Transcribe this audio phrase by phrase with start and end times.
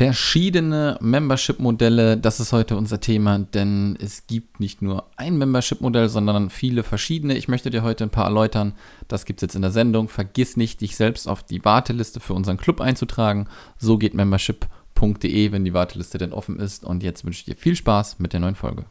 [0.00, 6.48] Verschiedene Membership-Modelle, das ist heute unser Thema, denn es gibt nicht nur ein Membership-Modell, sondern
[6.48, 7.36] viele verschiedene.
[7.36, 8.72] Ich möchte dir heute ein paar erläutern.
[9.08, 10.08] Das gibt es jetzt in der Sendung.
[10.08, 13.46] Vergiss nicht, dich selbst auf die Warteliste für unseren Club einzutragen.
[13.76, 16.82] So geht membership.de, wenn die Warteliste denn offen ist.
[16.82, 18.86] Und jetzt wünsche ich dir viel Spaß mit der neuen Folge.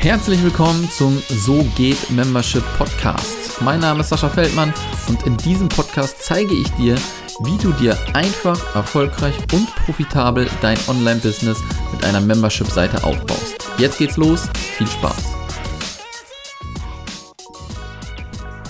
[0.00, 3.60] Herzlich willkommen zum So geht Membership Podcast.
[3.60, 4.72] Mein Name ist Sascha Feldmann
[5.08, 6.94] und in diesem Podcast zeige ich dir,
[7.40, 11.60] wie du dir einfach, erfolgreich und profitabel dein Online-Business
[11.92, 13.68] mit einer Membership-Seite aufbaust.
[13.78, 15.34] Jetzt geht's los, viel Spaß!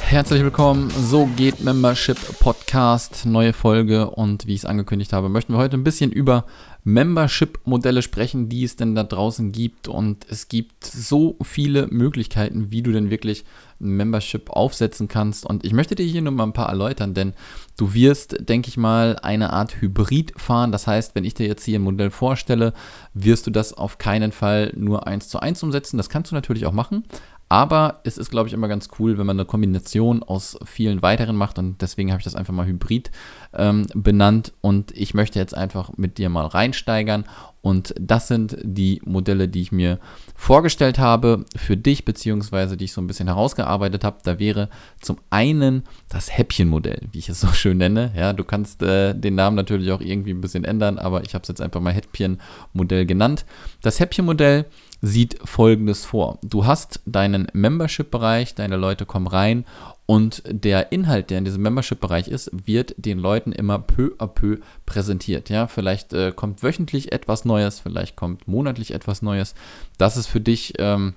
[0.01, 5.53] Herzlich willkommen, so geht Membership Podcast, neue Folge und wie ich es angekündigt habe, möchten
[5.53, 6.47] wir heute ein bisschen über
[6.93, 9.89] Membership-Modelle sprechen, die es denn da draußen gibt.
[9.89, 13.45] Und es gibt so viele Möglichkeiten, wie du denn wirklich
[13.81, 15.45] ein Membership aufsetzen kannst.
[15.45, 17.35] Und ich möchte dir hier nur mal ein paar erläutern, denn
[17.77, 20.73] du wirst, denke ich mal, eine Art Hybrid fahren.
[20.73, 22.73] Das heißt, wenn ich dir jetzt hier ein Modell vorstelle,
[23.13, 25.99] wirst du das auf keinen Fall nur eins zu eins umsetzen.
[25.99, 27.05] Das kannst du natürlich auch machen.
[27.49, 31.35] Aber es ist, glaube ich, immer ganz cool, wenn man eine Kombination aus vielen weiteren
[31.35, 33.11] macht und deswegen habe ich das einfach mal Hybrid
[33.55, 36.47] ähm, benannt und ich möchte jetzt einfach mit dir mal
[36.79, 37.25] reinsteigern
[37.61, 39.99] und das sind die Modelle, die ich mir
[40.37, 44.19] vorgestellt habe für dich, beziehungsweise die ich so ein bisschen herausgearbeitet habe.
[44.23, 44.69] Da wäre
[45.01, 48.13] zum einen das Häppchenmodell, wie ich es so schön nenne.
[48.17, 51.43] Ja, du kannst äh, den Namen natürlich auch irgendwie ein bisschen ändern, aber ich habe
[51.43, 53.45] es jetzt einfach mal Häppchenmodell genannt.
[53.83, 54.67] Das Häppchenmodell
[55.01, 56.39] sieht folgendes vor.
[56.43, 59.65] Du hast deinen Membership-Bereich, deine Leute kommen rein
[60.11, 64.57] und der Inhalt, der in diesem Membership-Bereich ist, wird den Leuten immer peu à peu
[64.87, 65.51] präsentiert.
[65.51, 69.55] Ja, vielleicht äh, kommt wöchentlich etwas Neues, vielleicht kommt monatlich etwas Neues.
[69.99, 71.13] Das ist für dich ähm,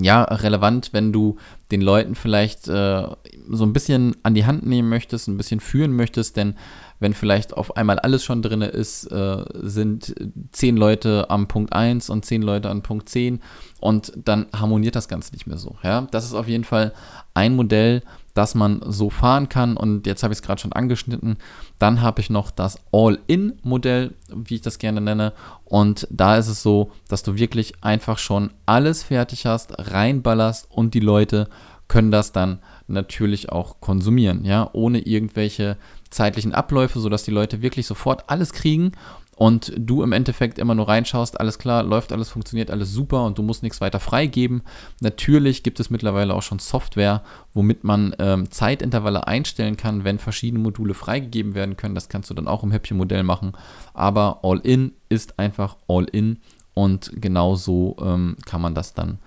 [0.00, 1.36] ja, relevant, wenn du
[1.70, 3.06] den Leuten vielleicht äh,
[3.50, 6.54] so ein bisschen an die Hand nehmen möchtest, ein bisschen führen möchtest, denn
[7.00, 10.14] wenn vielleicht auf einmal alles schon drin ist, äh, sind
[10.52, 13.40] zehn Leute am Punkt 1 und zehn Leute an Punkt 10
[13.80, 15.76] und dann harmoniert das Ganze nicht mehr so.
[15.82, 16.06] Ja?
[16.10, 16.92] Das ist auf jeden Fall
[17.34, 18.02] ein Modell,
[18.38, 19.76] das man so fahren kann.
[19.76, 21.38] Und jetzt habe ich es gerade schon angeschnitten.
[21.80, 25.32] Dann habe ich noch das All-In-Modell, wie ich das gerne nenne.
[25.64, 30.94] Und da ist es so, dass du wirklich einfach schon alles fertig hast, reinballerst und
[30.94, 31.48] die Leute
[31.88, 35.78] können das dann natürlich auch konsumieren, ja, ohne irgendwelche
[36.10, 38.92] zeitlichen Abläufe, sodass die Leute wirklich sofort alles kriegen
[39.38, 43.38] und du im Endeffekt immer nur reinschaust, alles klar, läuft alles, funktioniert alles super und
[43.38, 44.62] du musst nichts weiter freigeben.
[45.00, 47.22] Natürlich gibt es mittlerweile auch schon Software,
[47.54, 51.94] womit man ähm, Zeitintervalle einstellen kann, wenn verschiedene Module freigegeben werden können.
[51.94, 53.52] Das kannst du dann auch im Häppchen-Modell machen.
[53.94, 56.38] Aber All-In ist einfach All-In
[56.74, 59.18] und genau so ähm, kann man das dann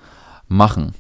[0.50, 0.94] machen.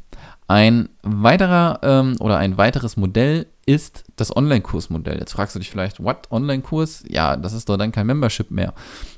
[0.51, 5.17] Ein weiterer ähm, oder ein weiteres Modell ist das Online-Kursmodell.
[5.17, 7.05] Jetzt fragst du dich vielleicht, what, Online-Kurs?
[7.07, 8.73] Ja, das ist doch dann kein Membership mehr.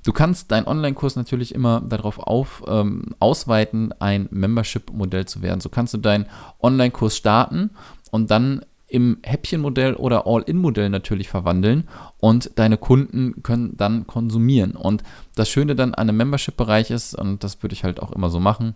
[0.05, 5.59] Du kannst deinen Online-Kurs natürlich immer darauf auf, ähm, ausweiten, ein Membership-Modell zu werden.
[5.59, 6.27] So kannst du deinen
[6.61, 7.71] Online-Kurs starten
[8.11, 11.89] und dann im Häppchenmodell oder All-In-Modell natürlich verwandeln
[12.19, 14.73] und deine Kunden können dann konsumieren.
[14.73, 15.01] Und
[15.33, 18.39] das Schöne dann an einem Membership-Bereich ist, und das würde ich halt auch immer so
[18.39, 18.75] machen,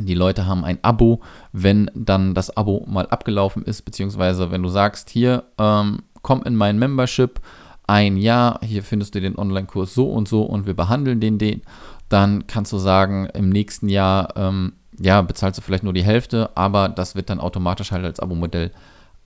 [0.00, 1.20] die Leute haben ein Abo,
[1.52, 6.56] wenn dann das Abo mal abgelaufen ist, beziehungsweise wenn du sagst, hier, ähm, komm in
[6.56, 7.40] mein Membership,
[7.86, 11.62] ein Jahr, hier findest du den Online-Kurs so und so und wir behandeln den, den,
[12.08, 16.50] dann kannst du sagen, im nächsten Jahr, ähm, ja, bezahlst du vielleicht nur die Hälfte,
[16.54, 18.70] aber das wird dann automatisch halt als Abo-Modell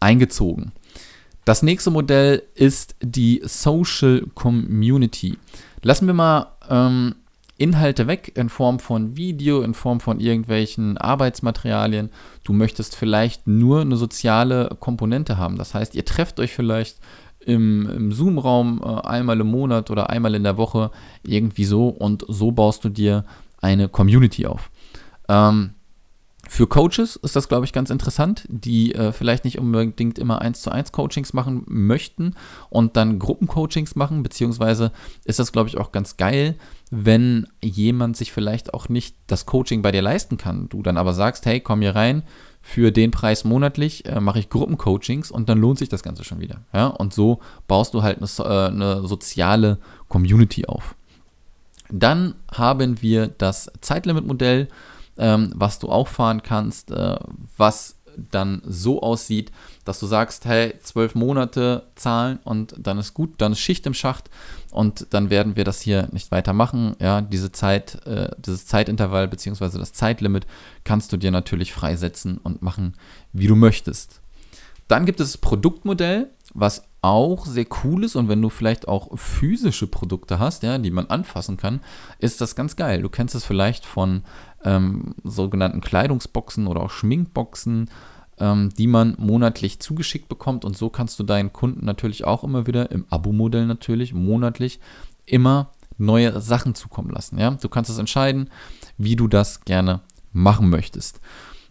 [0.00, 0.72] eingezogen.
[1.44, 5.36] Das nächste Modell ist die Social Community.
[5.82, 7.16] Lassen wir mal ähm,
[7.56, 12.10] Inhalte weg in Form von Video, in Form von irgendwelchen Arbeitsmaterialien.
[12.42, 15.56] Du möchtest vielleicht nur eine soziale Komponente haben.
[15.56, 16.98] Das heißt, ihr trefft euch vielleicht
[17.40, 20.90] im, im Zoom-Raum äh, einmal im Monat oder einmal in der Woche
[21.22, 23.24] irgendwie so und so baust du dir
[23.60, 24.70] eine Community auf.
[25.28, 25.73] Ähm,
[26.48, 30.62] für Coaches ist das, glaube ich, ganz interessant, die äh, vielleicht nicht unbedingt immer 1
[30.62, 32.34] zu 1 Coachings machen möchten
[32.70, 34.92] und dann Gruppencoachings machen, beziehungsweise
[35.24, 36.56] ist das, glaube ich, auch ganz geil,
[36.90, 40.68] wenn jemand sich vielleicht auch nicht das Coaching bei dir leisten kann.
[40.68, 42.22] Du dann aber sagst, hey, komm hier rein,
[42.62, 46.40] für den Preis monatlich äh, mache ich Gruppencoachings und dann lohnt sich das Ganze schon
[46.40, 46.62] wieder.
[46.72, 46.86] Ja?
[46.86, 49.78] Und so baust du halt eine, äh, eine soziale
[50.08, 50.94] Community auf.
[51.90, 54.68] Dann haben wir das Zeitlimit-Modell
[55.18, 57.16] ähm, was du auch fahren kannst, äh,
[57.56, 57.96] was
[58.30, 59.50] dann so aussieht,
[59.84, 63.94] dass du sagst, hey, zwölf Monate zahlen und dann ist gut, dann ist Schicht im
[63.94, 64.30] Schacht
[64.70, 66.96] und dann werden wir das hier nicht weitermachen.
[67.00, 69.78] Ja, diese Zeit, äh, dieses Zeitintervall bzw.
[69.78, 70.46] das Zeitlimit
[70.84, 72.94] kannst du dir natürlich freisetzen und machen,
[73.32, 74.20] wie du möchtest.
[74.88, 79.10] Dann gibt es das Produktmodell, was auch sehr cool ist und wenn du vielleicht auch
[79.18, 81.80] physische Produkte hast, ja, die man anfassen kann,
[82.18, 83.02] ist das ganz geil.
[83.02, 84.22] Du kennst es vielleicht von
[84.64, 87.90] ähm, sogenannten Kleidungsboxen oder auch Schminkboxen,
[88.38, 92.66] ähm, die man monatlich zugeschickt bekommt und so kannst du deinen Kunden natürlich auch immer
[92.66, 94.80] wieder im Abo-Modell natürlich monatlich
[95.26, 97.38] immer neue Sachen zukommen lassen.
[97.38, 98.48] Ja, du kannst es entscheiden,
[98.96, 100.00] wie du das gerne
[100.32, 101.20] machen möchtest.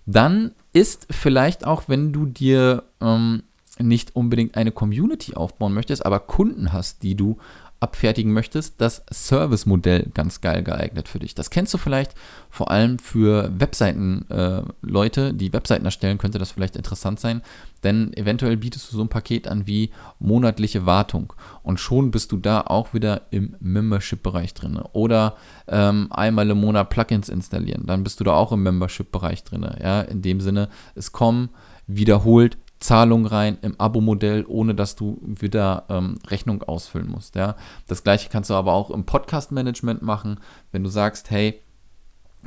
[0.05, 3.41] Dann ist vielleicht auch, wenn du dir ähm,
[3.79, 7.37] nicht unbedingt eine Community aufbauen möchtest, aber Kunden hast, die du
[7.83, 11.35] abfertigen möchtest, das Service-Modell ganz geil geeignet für dich.
[11.35, 12.15] Das kennst du vielleicht
[12.49, 17.41] vor allem für Webseiten-Leute, äh, die Webseiten erstellen, könnte das vielleicht interessant sein,
[17.83, 22.37] denn eventuell bietest du so ein Paket an wie monatliche Wartung und schon bist du
[22.37, 24.77] da auch wieder im Membership-Bereich drin.
[24.93, 25.35] Oder
[25.67, 29.69] ähm, einmal im Monat Plugins installieren, dann bist du da auch im Membership-Bereich drin.
[29.81, 31.49] Ja, in dem Sinne, es kommen
[31.85, 37.35] wiederholt Zahlung rein im Abo-Modell, ohne dass du wieder ähm, Rechnung ausfüllen musst.
[37.35, 37.55] Ja?
[37.87, 40.39] Das gleiche kannst du aber auch im Podcast-Management machen,
[40.71, 41.61] wenn du sagst, hey,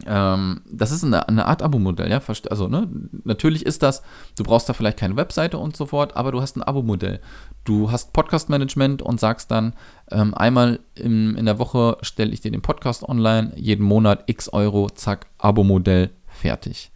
[0.05, 2.21] ähm, das ist eine, eine Art Abo-Modell, ja.
[2.51, 2.87] Also, ne,
[3.25, 4.03] natürlich ist das,
[4.37, 7.21] du brauchst da vielleicht keine Webseite und so fort, aber du hast ein Abo-Modell.
[7.65, 9.73] Du hast Podcast-Management und sagst dann,
[10.11, 14.51] ähm, einmal im, in der Woche stelle ich dir den Podcast online, jeden Monat x
[14.51, 16.91] Euro, zack, Abo-Modell, fertig.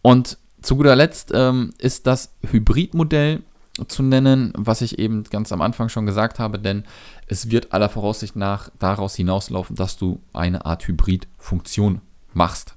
[0.00, 3.42] Und zu guter Letzt ähm, ist das Hybridmodell
[3.88, 6.84] zu nennen, was ich eben ganz am Anfang schon gesagt habe, denn
[7.26, 12.00] es wird aller Voraussicht nach daraus hinauslaufen, dass du eine Art Hybrid-Funktion
[12.34, 12.74] machst.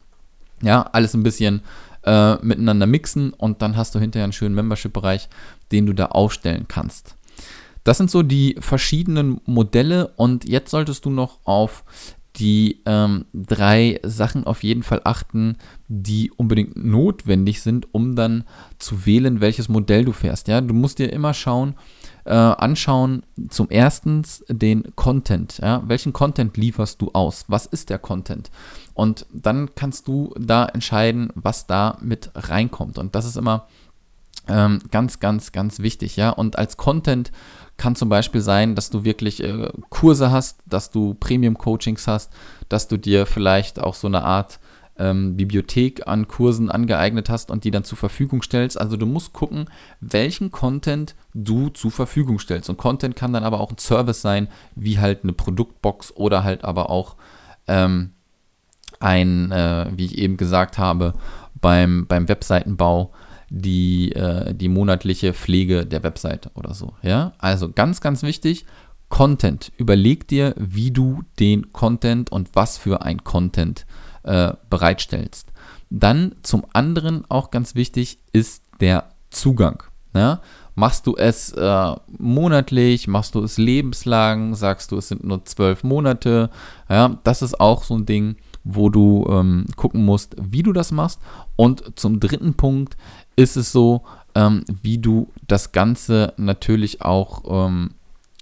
[0.61, 1.61] Ja, alles ein bisschen
[2.03, 5.29] äh, miteinander mixen und dann hast du hinterher einen schönen Membership-Bereich,
[5.71, 7.15] den du da aufstellen kannst.
[7.83, 11.83] Das sind so die verschiedenen Modelle und jetzt solltest du noch auf
[12.37, 15.57] die ähm, drei Sachen auf jeden Fall achten,
[15.87, 18.43] die unbedingt notwendig sind, um dann
[18.79, 20.47] zu wählen, welches Modell du fährst.
[20.47, 21.75] Ja, du musst dir immer schauen,
[22.25, 25.59] äh, anschauen, zum ersten den Content.
[25.61, 25.83] Ja?
[25.85, 27.45] Welchen Content lieferst du aus?
[27.49, 28.49] Was ist der Content?
[28.95, 32.97] Und dann kannst du da entscheiden, was da mit reinkommt.
[32.97, 33.67] Und das ist immer
[34.47, 36.15] ähm, ganz, ganz, ganz wichtig.
[36.15, 37.31] Ja, und als Content
[37.77, 42.31] kann zum Beispiel sein, dass du wirklich äh, Kurse hast, dass du Premium-Coachings hast,
[42.69, 44.59] dass du dir vielleicht auch so eine Art
[44.97, 48.79] ähm, Bibliothek an Kursen angeeignet hast und die dann zur Verfügung stellst.
[48.79, 49.69] Also du musst gucken,
[50.01, 52.69] welchen Content du zur Verfügung stellst.
[52.69, 56.63] Und Content kann dann aber auch ein Service sein, wie halt eine Produktbox oder halt
[56.63, 57.15] aber auch
[57.67, 58.11] ähm,
[58.99, 61.13] ein, äh, wie ich eben gesagt habe,
[61.59, 63.11] beim, beim Webseitenbau
[63.55, 66.93] die, äh, die monatliche Pflege der Webseite oder so.
[67.03, 68.65] Ja, also ganz, ganz wichtig.
[69.09, 69.71] Content.
[69.77, 73.85] Überleg dir, wie du den Content und was für ein Content
[74.23, 75.53] äh, bereitstellst.
[75.91, 79.83] Dann zum anderen auch ganz wichtig ist der Zugang.
[80.15, 80.41] Ja?
[80.73, 85.83] Machst du es äh, monatlich, machst du es lebenslang, sagst du, es sind nur zwölf
[85.83, 86.49] Monate.
[86.89, 87.19] Ja?
[87.23, 91.19] Das ist auch so ein Ding, wo du ähm, gucken musst, wie du das machst.
[91.55, 92.97] Und zum dritten Punkt
[93.35, 94.03] ist es so,
[94.35, 97.91] ähm, wie du das Ganze natürlich auch ähm,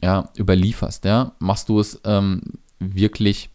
[0.02, 1.06] ja, überlieferst.
[1.06, 1.34] Ja?
[1.40, 2.42] Machst du es ähm,
[2.80, 3.50] wirklich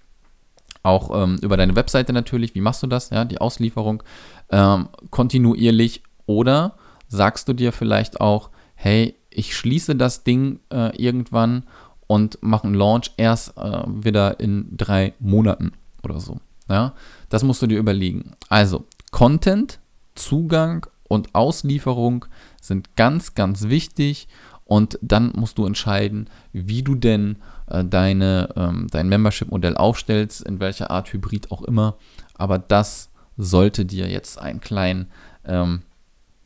[0.82, 4.02] auch ähm, über deine Webseite natürlich, wie machst du das, ja, die Auslieferung
[4.50, 6.74] ähm, kontinuierlich oder
[7.08, 11.64] sagst du dir vielleicht auch, hey, ich schließe das Ding äh, irgendwann
[12.06, 15.72] und mache einen Launch erst äh, wieder in drei Monaten
[16.02, 16.38] oder so.
[16.68, 16.94] Ja,
[17.28, 18.32] das musst du dir überlegen.
[18.48, 19.80] Also, Content,
[20.14, 22.26] Zugang und Auslieferung
[22.60, 24.28] sind ganz, ganz wichtig.
[24.64, 27.36] Und dann musst du entscheiden, wie du denn
[27.68, 31.96] äh, deine, ähm, dein Membership-Modell aufstellst, in welcher Art Hybrid auch immer.
[32.34, 35.06] Aber das sollte dir jetzt einen kleinen,
[35.44, 35.82] ähm,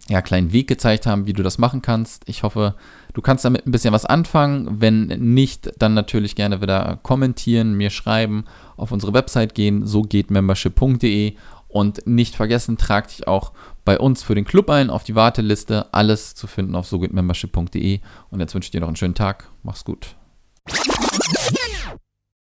[0.08, 2.28] ja, kleinen Weg gezeigt haben, wie du das machen kannst.
[2.28, 2.74] Ich hoffe,
[3.14, 4.80] du kannst damit ein bisschen was anfangen.
[4.82, 8.44] Wenn nicht, dann natürlich gerne wieder kommentieren, mir schreiben,
[8.76, 11.36] auf unsere Website gehen, so geht membership.de
[11.72, 13.52] und nicht vergessen, trag dich auch
[13.84, 15.92] bei uns für den Club ein auf die Warteliste.
[15.92, 18.00] Alles zu finden auf sogitmembership.de.
[18.30, 19.48] Und jetzt wünsche ich dir noch einen schönen Tag.
[19.62, 20.16] Mach's gut.